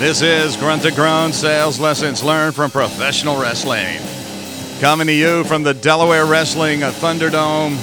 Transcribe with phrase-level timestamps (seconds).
[0.00, 3.98] This is Grunt to Groan Sales Lessons Learned from Professional Wrestling.
[4.80, 7.76] Coming to you from the Delaware Wrestling Thunderdome,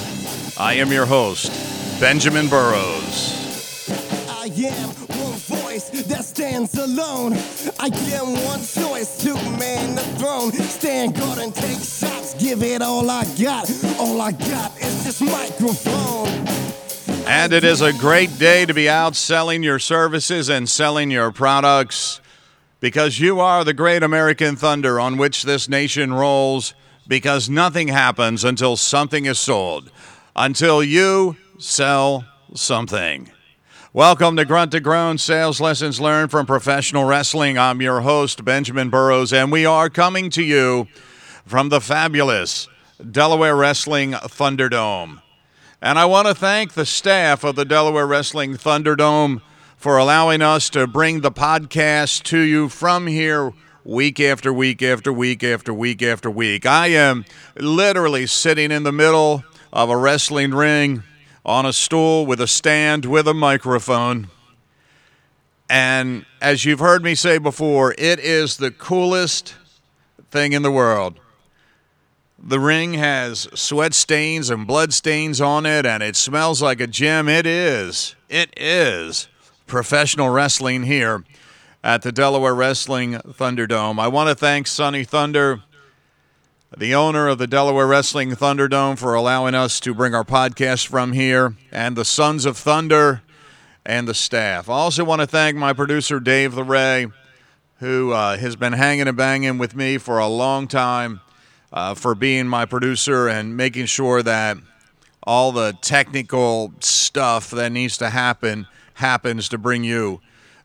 [0.58, 1.52] I am your host,
[2.00, 3.88] Benjamin Burrows.
[4.28, 7.34] I am one voice that stands alone.
[7.78, 10.50] I am one choice to man the throne.
[10.50, 12.34] Stand guard and take shots.
[12.34, 13.70] Give it all I got.
[13.96, 16.57] All I got is this microphone.
[17.30, 21.30] And it is a great day to be out selling your services and selling your
[21.30, 22.22] products
[22.80, 26.72] because you are the great American thunder on which this nation rolls.
[27.06, 29.92] Because nothing happens until something is sold,
[30.34, 33.30] until you sell something.
[33.92, 37.58] Welcome to Grunt to Groan Sales Lessons Learned from Professional Wrestling.
[37.58, 40.88] I'm your host, Benjamin Burrows, and we are coming to you
[41.44, 42.68] from the fabulous
[43.10, 45.20] Delaware Wrestling Thunderdome.
[45.80, 49.40] And I want to thank the staff of the Delaware Wrestling Thunderdome
[49.76, 53.52] for allowing us to bring the podcast to you from here
[53.84, 56.66] week after week after week after week after week.
[56.66, 57.24] I am
[57.56, 61.04] literally sitting in the middle of a wrestling ring
[61.46, 64.26] on a stool with a stand with a microphone.
[65.70, 69.54] And as you've heard me say before, it is the coolest
[70.32, 71.20] thing in the world.
[72.40, 76.86] The ring has sweat stains and blood stains on it, and it smells like a
[76.86, 77.28] gym.
[77.28, 78.14] It is.
[78.28, 79.28] It is
[79.66, 81.24] professional wrestling here
[81.82, 83.98] at the Delaware Wrestling Thunderdome.
[83.98, 85.62] I want to thank Sonny Thunder,
[86.76, 91.14] the owner of the Delaware Wrestling Thunderdome, for allowing us to bring our podcast from
[91.14, 93.22] here, and the Sons of Thunder
[93.84, 94.68] and the staff.
[94.68, 97.12] I also want to thank my producer, Dave LeRae,
[97.80, 101.20] who uh, has been hanging and banging with me for a long time
[101.72, 104.56] uh, for being my producer and making sure that
[105.22, 110.20] all the technical stuff that needs to happen happens to bring you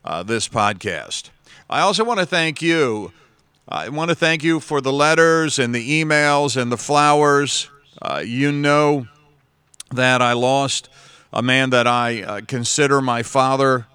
[0.05, 1.29] uh, this podcast.
[1.69, 3.11] I also want to thank you.
[3.67, 7.69] I want to thank you for the letters and the emails and the flowers.
[8.01, 9.07] Uh, you know
[9.91, 10.89] that I lost
[11.31, 13.87] a man that I uh, consider my father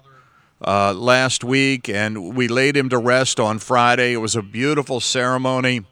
[0.65, 4.13] uh, last week, and we laid him to rest on Friday.
[4.13, 5.85] It was a beautiful ceremony.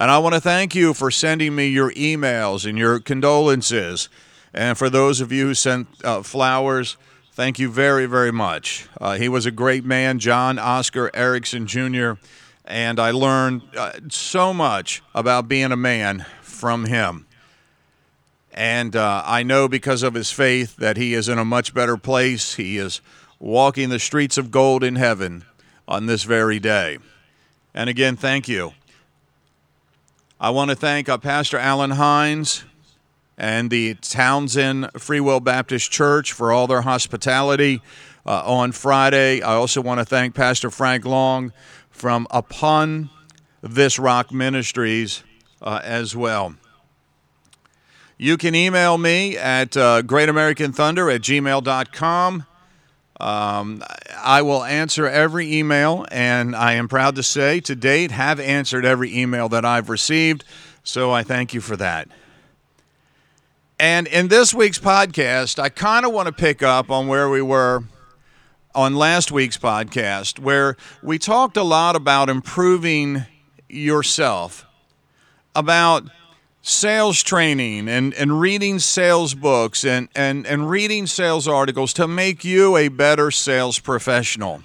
[0.00, 4.08] And I want to thank you for sending me your emails and your condolences.
[4.54, 6.96] And for those of you who sent uh, flowers,
[7.32, 8.88] thank you very, very much.
[8.98, 12.12] Uh, he was a great man, John Oscar Erickson Jr.,
[12.64, 17.26] and I learned uh, so much about being a man from him.
[18.54, 21.98] And uh, I know because of his faith that he is in a much better
[21.98, 22.54] place.
[22.54, 23.02] He is
[23.38, 25.44] walking the streets of gold in heaven
[25.86, 26.96] on this very day.
[27.74, 28.72] And again, thank you.
[30.42, 32.64] I want to thank uh, Pastor Alan Hines
[33.36, 37.82] and the Townsend Free Will Baptist Church for all their hospitality
[38.24, 39.42] uh, on Friday.
[39.42, 41.52] I also want to thank Pastor Frank Long
[41.90, 43.10] from Upon
[43.60, 45.24] This Rock Ministries
[45.60, 46.54] uh, as well.
[48.16, 52.46] You can email me at uh, greatamericanthunder at gmail.com.
[53.20, 53.82] Um,
[54.16, 58.84] I will answer every email, and I am proud to say to date have answered
[58.84, 60.44] every email that I've received.
[60.82, 62.08] So I thank you for that.
[63.78, 67.40] And in this week's podcast, I kind of want to pick up on where we
[67.40, 67.84] were
[68.74, 73.24] on last week's podcast, where we talked a lot about improving
[73.68, 74.66] yourself,
[75.54, 76.04] about
[76.62, 82.44] sales training and, and reading sales books and, and, and reading sales articles to make
[82.44, 84.62] you a better sales professional.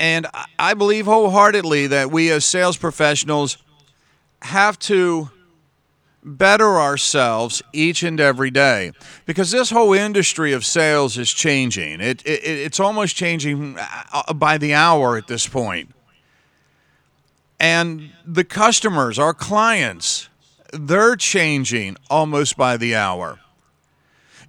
[0.00, 0.26] And
[0.58, 3.58] I believe wholeheartedly that we as sales professionals
[4.42, 5.30] have to
[6.22, 8.92] better ourselves each and every day
[9.26, 12.00] because this whole industry of sales is changing.
[12.00, 15.90] It, it, it's almost changing uh, by the hour at this point
[17.60, 20.28] and the customers, our clients,
[20.72, 23.38] they're changing almost by the hour.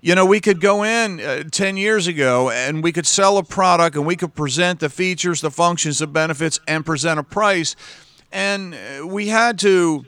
[0.01, 3.44] You know, we could go in uh, 10 years ago and we could sell a
[3.44, 7.75] product and we could present the features, the functions, the benefits, and present a price.
[8.31, 10.05] And uh, we had to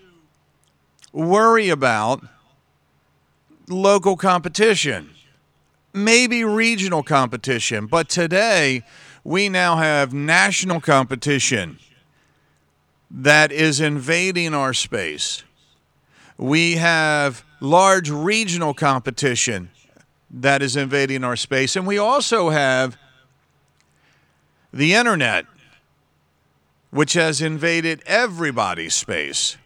[1.12, 2.24] worry about
[3.68, 5.09] local competition,
[5.94, 7.88] maybe regional competition.
[7.88, 8.83] But today,
[9.25, 11.80] we now have national competition
[13.13, 15.44] that is invading our space.
[16.38, 19.69] We have large regional competition
[20.30, 21.75] that is invading our space.
[21.75, 22.98] And we also have
[24.74, 25.46] the internet,
[26.90, 29.57] which has invaded everybody's space.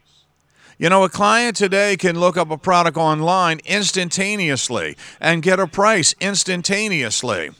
[0.77, 5.67] You know, a client today can look up a product online instantaneously and get a
[5.67, 7.51] price instantaneously.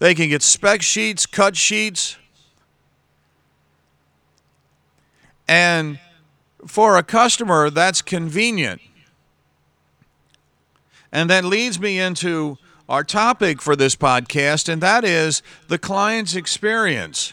[0.00, 2.16] They can get spec sheets, cut sheets.
[5.50, 5.98] And
[6.64, 8.80] for a customer, that's convenient.
[11.10, 12.56] And that leads me into
[12.88, 17.32] our topic for this podcast, and that is the client's experience.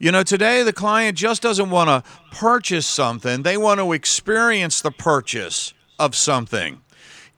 [0.00, 4.80] You know, today the client just doesn't want to purchase something, they want to experience
[4.80, 6.80] the purchase of something,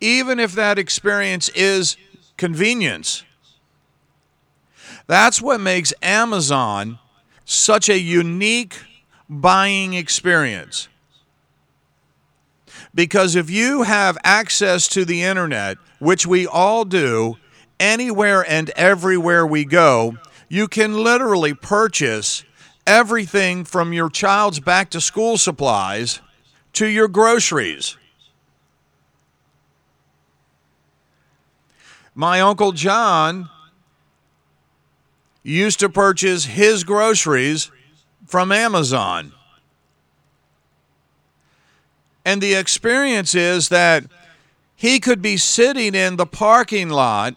[0.01, 1.99] even if that experience is
[2.39, 3.23] convenience.
[5.07, 6.99] That's what makes Amazon
[7.45, 8.75] such a unique
[9.29, 10.89] buying experience.
[12.95, 17.37] Because if you have access to the internet, which we all do,
[17.79, 20.17] anywhere and everywhere we go,
[20.49, 22.45] you can literally purchase
[22.87, 26.21] everything from your child's back to school supplies
[26.73, 27.97] to your groceries.
[32.15, 33.49] My Uncle John
[35.43, 37.71] used to purchase his groceries
[38.29, 39.33] from Amazon.
[42.25, 44.05] And the experience is that
[44.77, 47.35] he could be sitting in the parking lot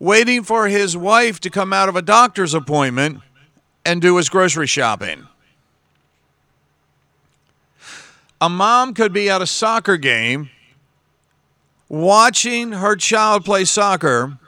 [0.00, 3.20] waiting for his wife to come out of a doctor's appointment
[3.84, 5.28] and do his grocery shopping.
[8.40, 10.50] A mom could be at a soccer game
[11.88, 14.38] watching her child play soccer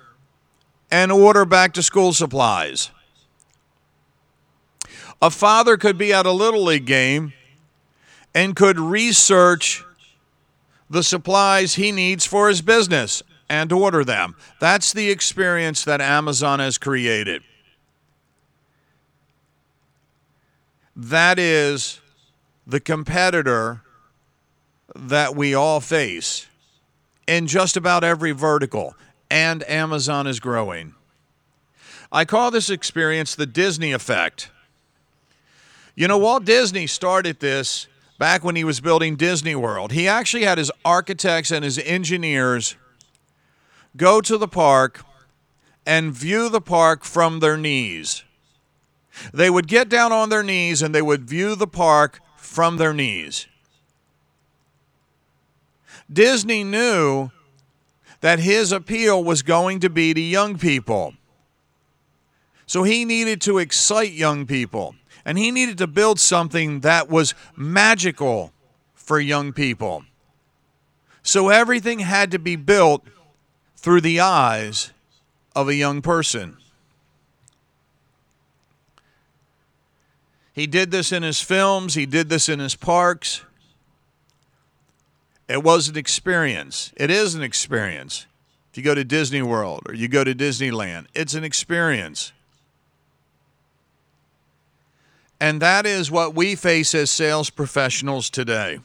[0.90, 2.90] and order back to school supplies.
[5.24, 7.32] A father could be at a Little League game
[8.34, 9.82] and could research
[10.90, 14.36] the supplies he needs for his business and order them.
[14.60, 17.42] That's the experience that Amazon has created.
[20.94, 22.02] That is
[22.66, 23.80] the competitor
[24.94, 26.46] that we all face
[27.26, 28.94] in just about every vertical,
[29.30, 30.94] and Amazon is growing.
[32.12, 34.50] I call this experience the Disney effect.
[35.96, 37.86] You know, Walt Disney started this
[38.18, 39.92] back when he was building Disney World.
[39.92, 42.76] He actually had his architects and his engineers
[43.96, 45.04] go to the park
[45.86, 48.24] and view the park from their knees.
[49.32, 52.92] They would get down on their knees and they would view the park from their
[52.92, 53.46] knees.
[56.12, 57.30] Disney knew
[58.20, 61.14] that his appeal was going to be to young people.
[62.66, 67.34] So he needed to excite young people and he needed to build something that was
[67.56, 68.52] magical
[68.94, 70.04] for young people.
[71.22, 73.06] So everything had to be built
[73.76, 74.92] through the eyes
[75.56, 76.58] of a young person.
[80.52, 83.42] He did this in his films, he did this in his parks.
[85.48, 86.92] It was an experience.
[86.96, 88.26] It is an experience.
[88.70, 92.32] If you go to Disney World or you go to Disneyland, it's an experience.
[95.44, 98.78] And that is what we face as sales professionals today.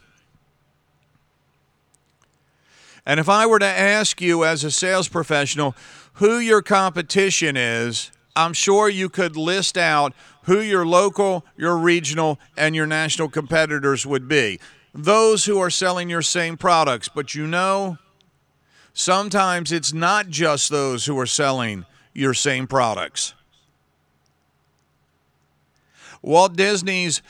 [3.06, 5.74] And if I were to ask you as a sales professional
[6.16, 10.12] who your competition is, I'm sure you could list out
[10.44, 14.60] who your local, your regional, and your national competitors would be.
[14.94, 17.08] Those who are selling your same products.
[17.08, 18.00] But you know,
[18.92, 23.34] sometimes it's not just those who are selling your same products.
[26.22, 27.22] Walt Disney's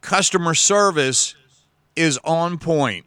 [0.00, 1.34] customer service
[1.94, 3.06] is on point.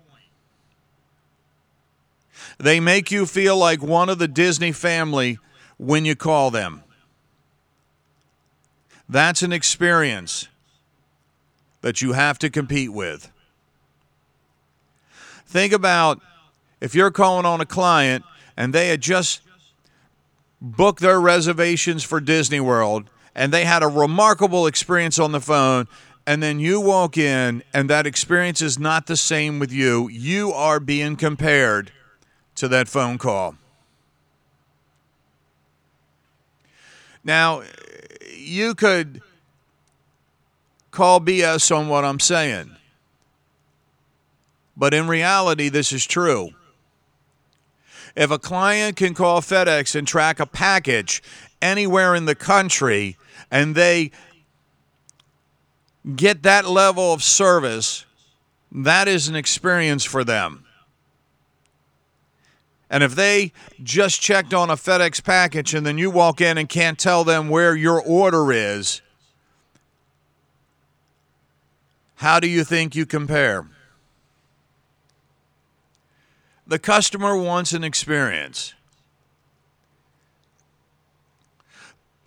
[2.58, 5.40] They make you feel like one of the Disney family
[5.78, 6.84] when you call them.
[9.08, 10.48] That's an experience
[11.82, 13.32] that you have to compete with.
[15.46, 16.22] Think about
[16.82, 18.24] if you're calling on a client
[18.58, 19.42] and they had just
[20.62, 25.88] booked their reservations for Disney World and they had a remarkable experience on the phone
[26.30, 30.52] and then you walk in and that experience is not the same with you, you
[30.52, 31.92] are being compared
[32.54, 33.56] to that phone call.
[37.24, 37.64] Now,
[38.36, 39.22] you could
[40.92, 42.76] call BS on what I'm saying,
[44.78, 46.52] but in reality, this is true.
[48.16, 51.24] If a client can call FedEx and track a package
[51.62, 53.18] anywhere in the country
[53.52, 54.12] and they
[56.16, 58.06] get that level of service,
[58.72, 60.66] that is an experience for them.
[62.90, 63.52] And if they
[63.84, 67.50] just checked on a FedEx package and then you walk in and can't tell them
[67.50, 69.02] where your order is,
[72.16, 73.68] how do you think you compare?
[76.66, 78.74] The customer wants an experience.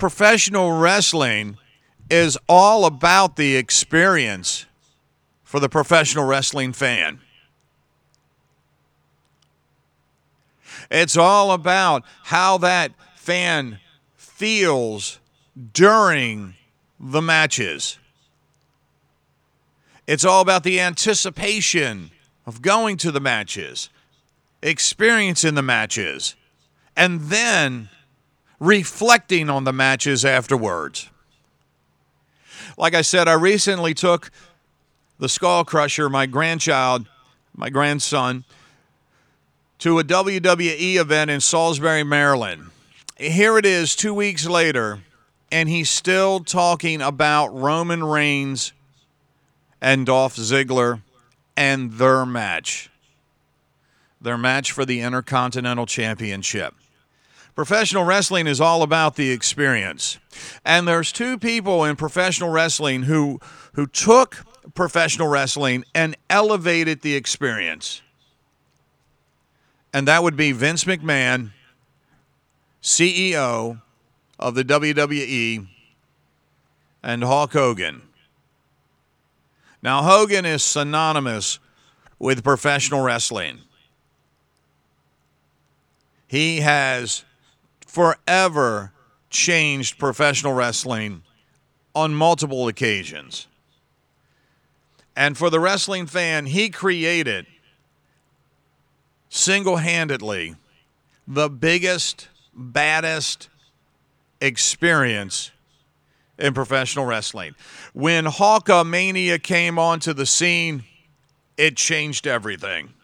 [0.02, 1.56] Professional wrestling
[2.10, 4.66] is all about the experience
[5.44, 7.20] for the professional wrestling fan.
[10.90, 13.78] It's all about how that fan
[14.16, 15.20] feels
[15.72, 16.56] during
[16.98, 17.96] the matches.
[20.08, 22.10] It's all about the anticipation
[22.44, 23.88] of going to the matches,
[24.64, 26.34] experiencing the matches,
[26.96, 27.88] and then
[28.62, 31.10] reflecting on the matches afterwards.
[32.78, 34.30] Like I said, I recently took
[35.18, 37.08] the Skull Crusher, my grandchild,
[37.56, 38.44] my grandson,
[39.80, 42.70] to a WWE event in Salisbury, Maryland.
[43.16, 45.00] Here it is two weeks later,
[45.50, 48.72] and he's still talking about Roman Reigns
[49.80, 51.02] and Dolph Ziggler
[51.56, 52.90] and their match.
[54.20, 56.76] Their match for the Intercontinental Championship.
[57.54, 60.18] Professional wrestling is all about the experience.
[60.64, 63.40] And there's two people in professional wrestling who
[63.74, 64.44] who took
[64.74, 68.02] professional wrestling and elevated the experience
[69.92, 71.50] and that would be Vince McMahon,
[72.82, 73.80] CEO
[74.38, 75.66] of the WWE,
[77.02, 78.02] and Hulk Hogan.
[79.82, 81.58] Now, Hogan is synonymous
[82.18, 83.60] with professional wrestling.
[86.26, 87.24] He has
[87.92, 88.90] forever
[89.28, 91.22] changed professional wrestling
[91.94, 93.46] on multiple occasions.
[95.14, 97.44] And for the wrestling fan, he created
[99.28, 100.56] single handedly
[101.28, 103.50] the biggest, baddest
[104.40, 105.50] experience
[106.38, 107.54] in professional wrestling.
[107.92, 110.84] When Hulkamania came onto the scene,
[111.58, 112.94] it changed everything.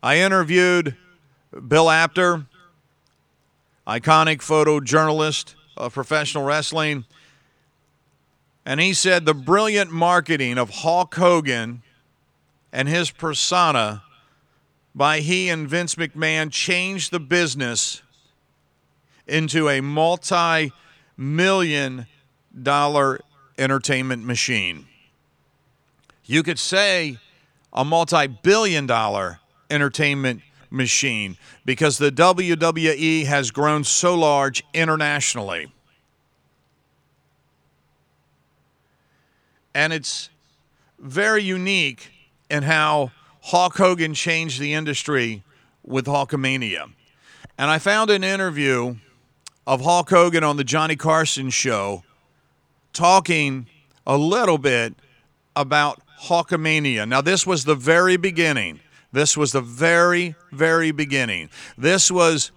[0.00, 0.96] I interviewed
[1.66, 2.46] Bill Apter,
[3.92, 7.04] iconic photojournalist of professional wrestling,
[8.64, 11.82] and he said the brilliant marketing of Hulk Hogan
[12.72, 14.02] and his persona
[14.94, 18.00] by he and Vince McMahon changed the business
[19.26, 20.72] into a multi
[21.18, 22.06] million
[22.62, 23.20] dollar
[23.58, 24.86] entertainment machine.
[26.24, 27.18] You could say
[27.74, 30.40] a multi billion dollar entertainment
[30.72, 35.72] machine because the WWE has grown so large internationally.
[39.74, 40.30] And it's
[40.98, 42.10] very unique
[42.50, 43.12] in how
[43.42, 45.42] Hulk Hogan changed the industry
[45.82, 46.90] with Hulkamania.
[47.58, 48.96] And I found an interview
[49.66, 52.02] of Hulk Hogan on the Johnny Carson show
[52.92, 53.66] talking
[54.06, 54.94] a little bit
[55.56, 57.08] about Hulkamania.
[57.08, 58.80] Now, this was the very beginning.
[59.12, 61.50] This was the very, very beginning.
[61.76, 62.50] This was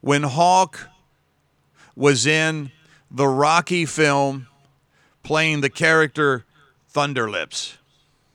[0.00, 0.88] when Hulk
[1.94, 2.72] was in
[3.10, 4.48] the Rocky film
[5.22, 6.44] playing the character
[6.92, 7.76] Thunderlips.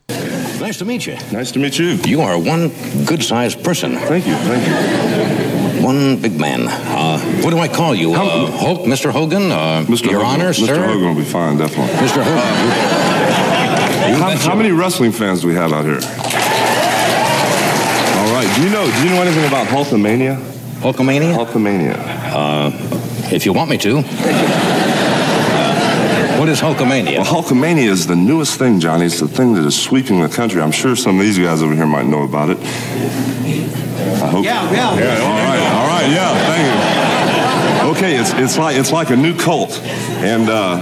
[0.07, 1.15] Nice to meet you.
[1.31, 1.97] Nice to meet you.
[2.05, 2.69] You are one
[3.05, 3.97] good-sized person.
[3.97, 4.35] Thank you.
[4.35, 5.83] Thank you.
[5.83, 6.67] One big man.
[6.67, 8.13] Uh, what do I call you?
[8.13, 9.11] Uh, Hulk, Mr.
[9.11, 9.51] Hogan?
[9.51, 10.09] Uh, Mr.
[10.11, 10.41] Your Hogan.
[10.41, 10.65] Honor, Mr.
[10.67, 10.85] sir?
[10.85, 11.93] Hogan will be fine, definitely.
[11.95, 12.23] Mr.
[12.23, 13.05] Hogan.
[14.09, 15.99] You How, how many wrestling fans do we have out here?
[18.55, 18.61] All right.
[18.61, 18.85] Do you know?
[18.85, 20.37] Do you know anything about Hulkamania?
[20.79, 21.33] Hulkamania?
[21.35, 21.95] Hulkamania.
[22.33, 22.71] Uh,
[23.33, 24.03] if you want me to.
[26.35, 27.19] What is Hulkamania?
[27.19, 29.05] Well, Hulkamania is the newest thing, Johnny.
[29.05, 30.61] It's the thing that is sweeping the country.
[30.61, 32.57] I'm sure some of these guys over here might know about it.
[32.59, 34.43] I hope.
[34.43, 34.99] Yeah, yeah.
[34.99, 35.23] Yeah.
[35.23, 35.59] All right.
[35.71, 36.09] All right.
[36.11, 36.35] Yeah.
[36.45, 37.91] Thank you.
[37.91, 38.17] Okay.
[38.17, 39.79] It's it's like it's like a new cult,
[40.19, 40.81] and uh,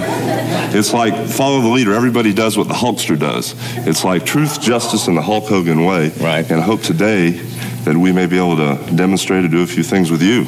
[0.73, 1.93] it's like follow the leader.
[1.93, 3.53] Everybody does what the Hulkster does.
[3.87, 6.09] It's like truth, justice, and the Hulk Hogan way.
[6.19, 6.49] Right.
[6.49, 7.39] And I hope today
[7.83, 10.47] that we may be able to demonstrate or do a few things with you.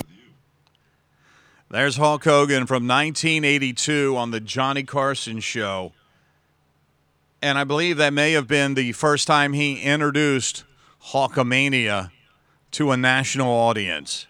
[1.70, 5.92] There's Hulk Hogan from 1982 on the Johnny Carson show.
[7.42, 10.64] And I believe that may have been the first time he introduced
[11.12, 12.12] Hulkamania
[12.72, 14.28] to a national audience.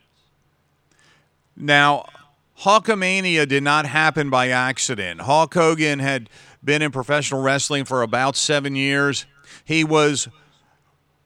[1.55, 2.07] Now,
[2.61, 5.21] Hulkamania did not happen by accident.
[5.21, 6.29] Hulk Hogan had
[6.63, 9.25] been in professional wrestling for about seven years.
[9.63, 10.27] He was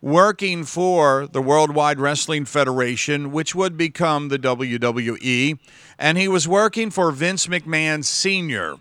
[0.02, 5.60] working for the Worldwide Wrestling Federation, which would become the WWE,
[5.98, 8.78] and he was working for Vince McMahon Sr.,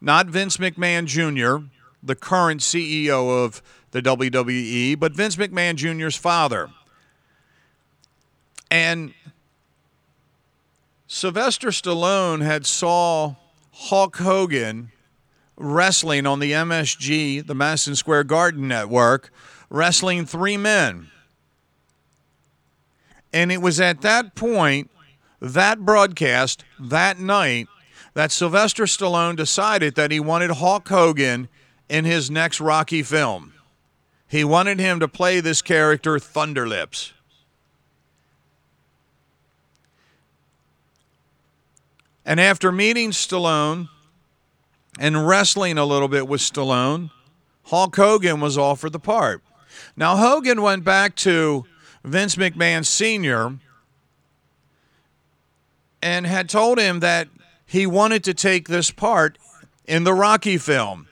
[0.00, 1.66] not Vince McMahon Jr.,
[2.02, 3.62] the current CEO of
[3.92, 6.70] the WWE, but Vince McMahon Jr.'s father.
[8.70, 9.12] And
[11.06, 13.36] Sylvester Stallone had saw
[13.72, 14.90] Hulk Hogan
[15.56, 19.30] wrestling on the MSG, the Madison Square Garden Network,
[19.72, 21.08] wrestling three men.
[23.32, 24.90] And it was at that point
[25.40, 27.66] that broadcast that night
[28.14, 31.48] that Sylvester Stallone decided that he wanted Hulk Hogan
[31.88, 33.54] in his next Rocky film.
[34.28, 37.12] He wanted him to play this character, Thunderlips.
[42.26, 43.88] And after meeting Stallone
[44.98, 47.10] and wrestling a little bit with Stallone,
[47.64, 49.42] Hulk Hogan was offered the part.
[49.96, 51.64] Now, Hogan went back to
[52.04, 53.58] Vince McMahon Sr.
[56.02, 57.28] and had told him that
[57.64, 59.38] he wanted to take this part
[59.86, 61.08] in the Rocky film.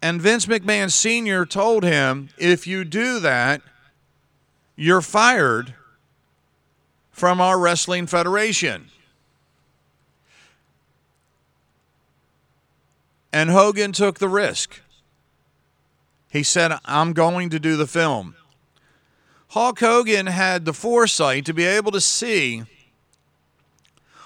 [0.00, 1.46] And Vince McMahon Sr.
[1.46, 3.62] told him, if you do that,
[4.74, 5.74] you're fired
[7.12, 8.88] from our wrestling federation.
[13.32, 14.80] And Hogan took the risk.
[16.32, 18.36] He said, I'm going to do the film.
[19.48, 22.62] Hulk Hogan had the foresight to be able to see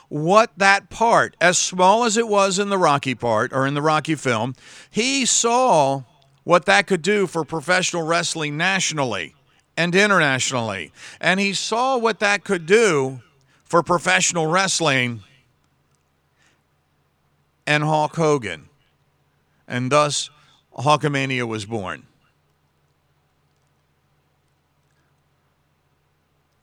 [0.08, 3.82] what that part, as small as it was in the Rocky part or in the
[3.82, 4.54] Rocky film,
[4.88, 6.04] he saw
[6.44, 9.34] what that could do for professional wrestling nationally
[9.76, 10.92] and internationally.
[11.20, 13.20] And he saw what that could do
[13.64, 15.24] for professional wrestling
[17.66, 18.68] and Hulk Hogan.
[19.66, 20.30] And thus,
[20.76, 22.06] Hulkamania was born.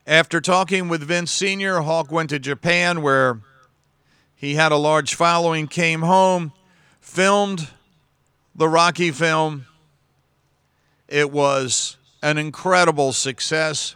[0.06, 3.40] After talking with Vince Sr., Hulk went to Japan where
[4.36, 6.52] he had a large following, came home,
[7.00, 7.70] filmed
[8.54, 9.66] the Rocky film.
[11.08, 13.96] It was an incredible success.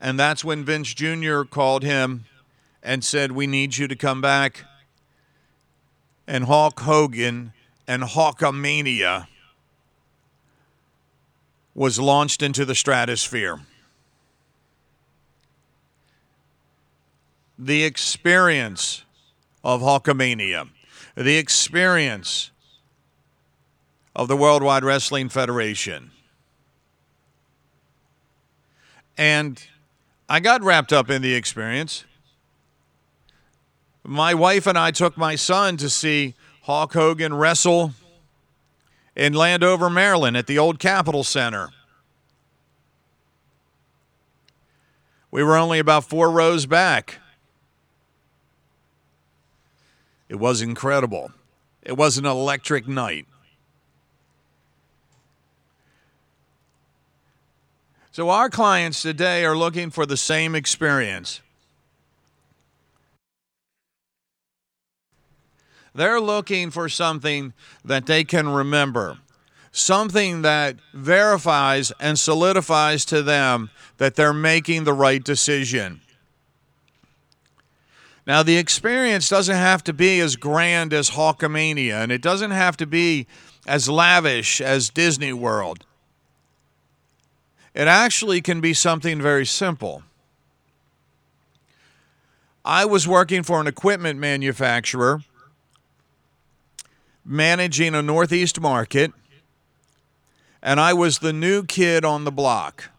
[0.00, 1.42] And that's when Vince Jr.
[1.42, 2.24] called him
[2.82, 4.64] and said, We need you to come back.
[6.26, 7.52] And Hulk Hogan
[7.90, 9.26] and Hulkamania
[11.74, 13.60] was launched into the stratosphere.
[17.60, 19.04] the experience
[19.62, 20.70] of Hulkamania,
[21.14, 22.50] the experience
[24.16, 26.10] of the Worldwide Wrestling Federation.
[29.18, 29.62] And
[30.26, 32.04] I got wrapped up in the experience.
[34.02, 37.94] My wife and I took my son to see Hulk Hogan wrestle
[39.16, 41.70] in Landover, Maryland at the old Capitol Center.
[45.30, 47.18] We were only about four rows back.
[50.28, 51.32] It was incredible.
[51.82, 53.26] It was an electric night.
[58.12, 61.40] So, our clients today are looking for the same experience.
[65.94, 67.52] They're looking for something
[67.84, 69.18] that they can remember,
[69.72, 76.00] something that verifies and solidifies to them that they're making the right decision.
[78.26, 82.76] Now, the experience doesn't have to be as grand as Hulkamania, and it doesn't have
[82.76, 83.26] to be
[83.66, 85.84] as lavish as Disney World.
[87.74, 90.02] It actually can be something very simple.
[92.64, 95.22] I was working for an equipment manufacturer,
[97.30, 99.12] managing a Northeast market,
[100.60, 102.90] and I was the new kid on the block.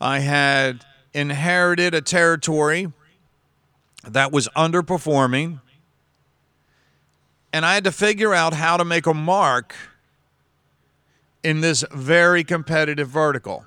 [0.00, 2.92] I had inherited a territory
[4.02, 5.60] that was underperforming.
[7.52, 9.74] And I had to figure out how to make a mark
[11.42, 13.64] in this very competitive vertical.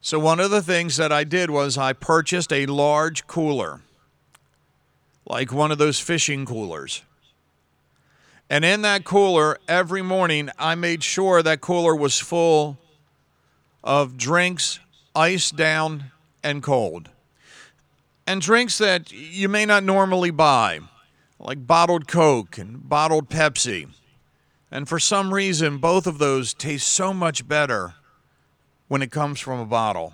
[0.00, 3.80] So, one of the things that I did was I purchased a large cooler,
[5.28, 7.02] like one of those fishing coolers.
[8.50, 12.78] And in that cooler, every morning, I made sure that cooler was full
[13.84, 14.80] of drinks,
[15.14, 16.10] iced down
[16.42, 17.10] and cold
[18.28, 20.80] and drinks that you may not normally buy,
[21.38, 23.88] like bottled Coke and bottled Pepsi.
[24.70, 27.94] And for some reason, both of those taste so much better
[28.86, 30.12] when it comes from a bottle.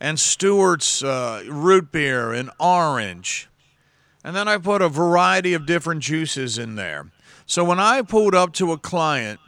[0.00, 3.48] And Stewart's uh, root beer and orange.
[4.24, 7.10] And then I put a variety of different juices in there.
[7.44, 9.38] So when I pulled up to a client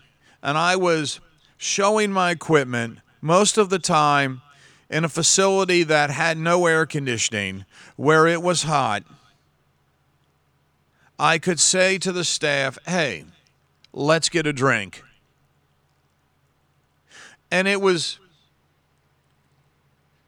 [0.42, 1.18] and I was
[1.56, 4.42] showing my equipment, most of the time
[4.90, 7.64] in a facility that had no air conditioning,
[7.96, 9.02] where it was hot,
[11.18, 13.24] I could say to the staff, hey,
[13.94, 15.02] let's get a drink.
[17.50, 18.18] And it was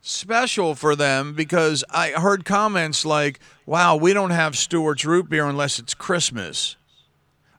[0.08, 5.46] special for them because I heard comments like, wow, we don't have Stewart's root beer
[5.46, 6.76] unless it's Christmas.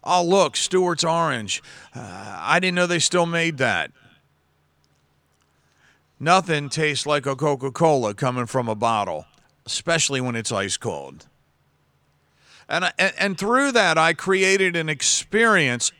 [0.03, 1.61] Oh, look, Stewart's orange.
[1.93, 3.91] Uh, I didn't know they still made that.
[6.19, 9.25] Nothing tastes like a Coca Cola coming from a bottle,
[9.65, 11.27] especially when it's ice cold.
[12.67, 15.91] And, and through that, I created an experience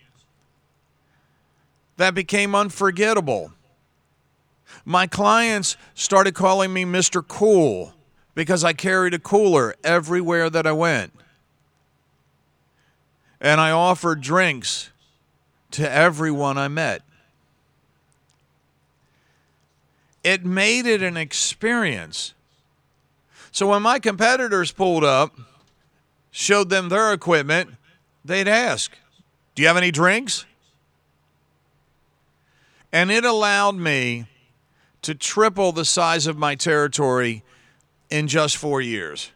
[1.97, 3.53] that became unforgettable.
[4.86, 7.26] My clients started calling me Mr.
[7.28, 7.94] Cool
[8.36, 11.12] because I carried a cooler everywhere that I went.
[13.42, 14.92] And I offered drinks
[15.72, 17.02] to everyone I met.
[20.24, 22.34] It made it an experience.
[23.52, 25.38] So when my competitors pulled up,
[26.32, 27.72] showed them their equipment,
[28.24, 28.98] they'd ask,
[29.56, 30.46] Do you have any drinks?
[32.92, 34.28] And it allowed me
[35.10, 37.41] to triple the size of my territory
[38.12, 39.32] in just four years.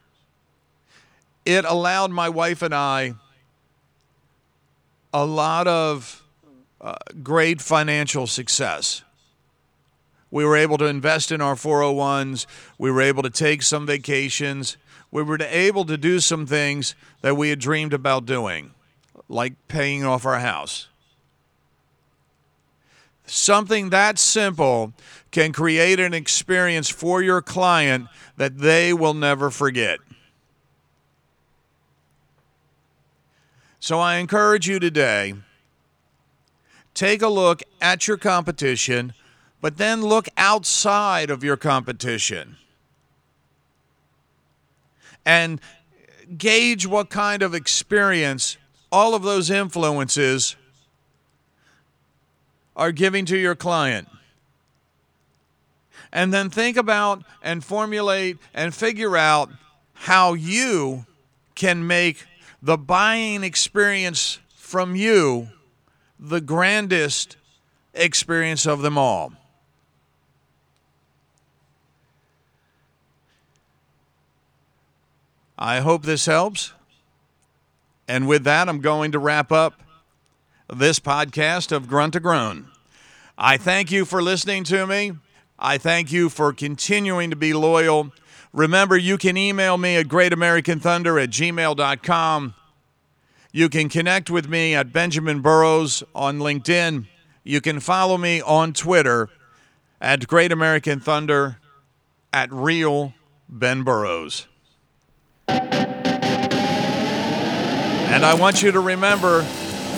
[1.45, 3.15] It allowed my wife and I
[5.11, 6.21] a lot of
[6.79, 9.01] uh, great financial success.
[10.29, 12.45] We were able to invest in our 401s.
[12.77, 14.77] We were able to take some vacations.
[15.09, 18.75] We were able to do some things that we had dreamed about doing,
[19.27, 20.87] like paying off our house.
[23.25, 24.93] Something that simple
[25.31, 28.07] can create an experience for your client
[28.37, 29.99] that they will never forget.
[33.79, 35.33] So I encourage you today
[36.93, 39.13] take a look at your competition,
[39.61, 42.57] but then look outside of your competition
[45.25, 45.59] and
[46.37, 48.57] gauge what kind of experience
[48.91, 50.55] all of those influences
[52.75, 54.07] are giving to your client.
[56.11, 59.49] And then think about and formulate and figure out
[59.93, 61.05] how you
[61.55, 62.25] can make
[62.61, 65.49] the buying experience from you
[66.19, 67.35] the grandest
[67.93, 69.33] experience of them all.
[75.57, 76.73] I hope this helps.
[78.07, 79.82] And with that, I'm going to wrap up
[80.79, 82.67] this podcast of Grunt to Groan.
[83.37, 85.13] I thank you for listening to me.
[85.57, 88.11] I thank you for continuing to be loyal.
[88.51, 92.53] Remember, you can email me at greatamericanthunder at gmail.com.
[93.51, 97.05] You can connect with me at Benjamin Burrows on LinkedIn.
[97.43, 99.29] You can follow me on Twitter
[100.01, 101.57] at Great American Thunder
[102.31, 103.13] at Real
[103.47, 104.47] Ben Burrows.
[108.13, 109.45] And I want you to remember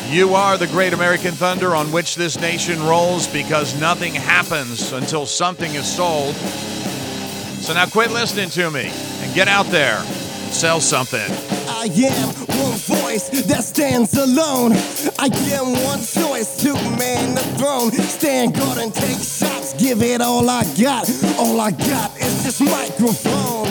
[0.09, 5.25] you are the great American thunder on which this nation rolls because nothing happens until
[5.25, 6.35] something is sold.
[6.35, 8.91] So now quit listening to me
[9.21, 11.19] and get out there and sell something.
[11.67, 14.73] I am one voice that stands alone.
[15.19, 17.91] I am one choice to man the throne.
[17.91, 19.73] Stand guard and take shots.
[19.73, 21.09] Give it all I got.
[21.37, 23.67] All I got is this microphone.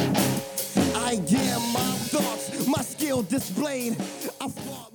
[0.97, 3.97] I am my thoughts, my skill displayed.
[4.40, 4.93] I fought